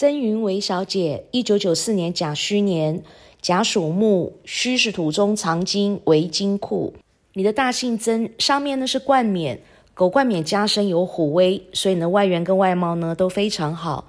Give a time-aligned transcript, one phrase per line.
[0.00, 3.02] 曾云为小姐，一九九四年甲戌年，
[3.42, 6.94] 甲属木，戌是土中藏金为金库。
[7.34, 9.60] 你的大姓曾上面呢是冠冕，
[9.92, 14.06] 狗冠冕加身有虎威，所以呢外缘跟外貌呢都非常好。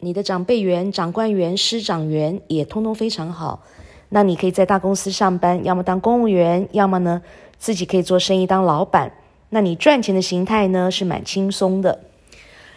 [0.00, 3.62] 你的长辈缘、长官缘、师长缘也通通非常好。
[4.08, 7.22] 那你可以在大公司上班，要么当公务员，要么呢
[7.58, 9.12] 自己可以做生意当老板。
[9.50, 12.00] 那你赚钱的形态呢是蛮轻松的。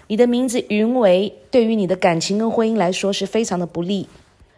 [0.08, 4.08] 你的名字云为，对于你的感情跟婚姻来说是非常的不利，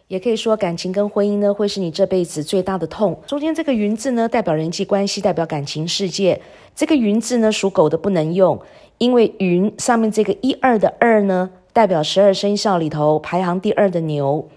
[0.09, 3.17] 也可以说感情跟婚姻呢会是你这辈子最大的痛。
[3.25, 6.41] 中间这个云字呢代表人际关系，代表感情世界。
[6.75, 8.59] 这个云字呢属狗的不能用，
[8.97, 14.49] 因为云上面这个一二的二呢代表十二生肖里头排行第二的牛，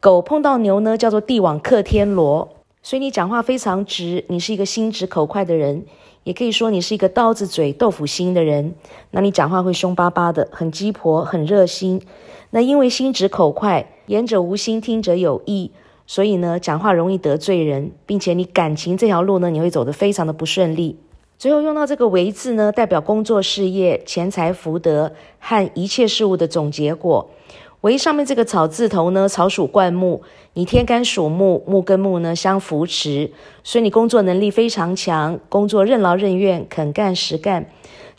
[0.00, 2.48] 狗碰到牛呢叫做地网克天罗，
[2.82, 5.84] 所以你讲话非常直，你是一个心直口快的人。
[6.22, 8.74] 也可以说你是一个刀子嘴豆腐心的人，
[9.10, 12.02] 那你讲话会凶巴巴的，很鸡婆，很热心。
[12.50, 15.70] 那因为心直口快，言者无心，听者有意，
[16.06, 20.98] 所以呢，讲话容易得罪人，并且你感情这条路呢，你会走得非常的不顺利。
[21.38, 27.30] 最后用到这个“为”字呢，代表工作、事业、钱财、福德和一切事物的总结果。
[27.82, 30.20] 为上面这个草字头呢，草属灌木，
[30.52, 33.30] 你天干属木，木跟木呢相扶持，
[33.64, 37.70] 所以你工作能力非常强，工作任劳任怨，肯干实干。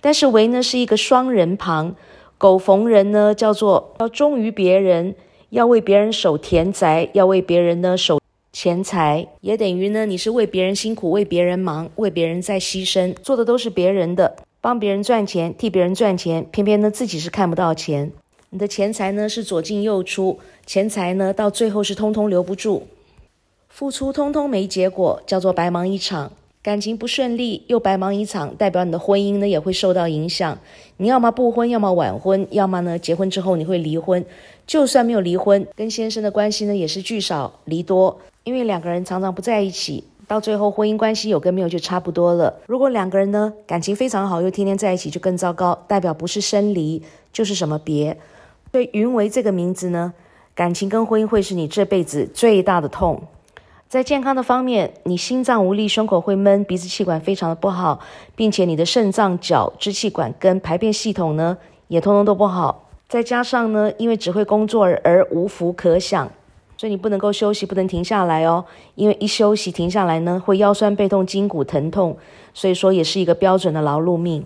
[0.01, 1.95] 但是为呢是一个双人旁，
[2.39, 5.13] 狗逢人呢叫做要忠于别人，
[5.51, 8.19] 要为别人守田宅，要为别人呢守
[8.51, 18.11] 钱财，也等于呢你是为别人辛苦，为别人忙，为别人在牺牲，做的都是别人的，帮别人赚钱，替别人赚钱，偏偏呢自己是看不到钱。
[18.53, 22.83] 你的钱财呢是左进右出，钱财呢到最后是通通留不住，
[23.69, 26.33] 付出通通没结果，叫做白忙一场。
[26.61, 30.59] 感情不顺利又白忙一场，代表你的婚姻呢也会受到影响。
[30.97, 34.23] 你要么不婚，要么晚婚，要么呢结婚之后你会离婚。
[34.67, 42.59] 就算没有离婚，跟先生的关系呢也是聚少离多，因为两个人常常不在一起，到最后婚姻关系有跟没有就差不多了。
[42.67, 47.01] 如果两个人呢感情非常好，又天天在一起，就更糟糕，代表不是生离
[47.31, 48.17] 就是什么别。
[48.71, 50.13] 对云为这个名字呢，
[50.55, 53.21] 感情跟婚姻会是你这辈子最大的痛。
[53.89, 57.99] 在健康的方面，你心脏无力，胸口会闷，鼻子气管非常的不好，
[58.33, 61.57] 并且你的肾脏、脚、支气管跟排便系统呢，
[61.89, 62.87] 也通通都不好。
[63.09, 66.31] 再加上呢，因为只会工作而无福可享，
[66.77, 68.63] 所以你不能够休息，不能停下来哦。
[68.95, 72.15] 因为一休息停下来呢，会腰酸背痛、筋骨疼痛，
[72.53, 74.45] 所以说也是一个标准的劳碌命。